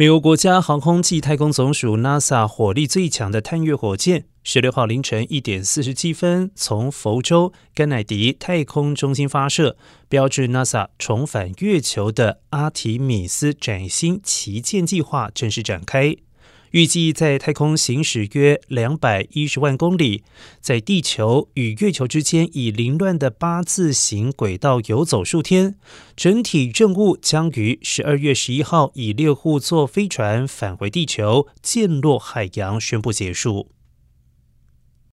[0.00, 9.76] 美国国家航空暨太空总署 NASA 火力最强的探月火箭，十六号凌晨一点四十七分从佛州甘乃迪太空中心发射，
[10.08, 16.14] 标志 NASA 重返月球的阿提米斯崭新旗舰计划正式展开。
[16.72, 20.22] 预计在太空行驶约两百一十万公里，
[20.60, 25.76] 在地球与月球之间以凌乱的八字形轨道游走数天。
[26.16, 33.77] 整体任务将于十二月十一号以猎户座飞船返回地球，降落海洋，宣布结束。